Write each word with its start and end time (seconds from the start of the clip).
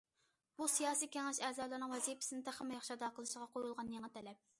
بۇ 0.61 0.67
سىياسىي 0.75 1.09
كېڭەش 1.15 1.39
ئەزالىرىنىڭ 1.49 1.93
ۋەزىپىسىنى 1.97 2.45
تېخىمۇ 2.47 2.77
ياخشى 2.77 2.95
ئادا 2.97 3.11
قىلىشىغا 3.19 3.49
قويۇلغان 3.53 3.93
يېڭى 3.97 4.11
تەلەپ. 4.17 4.41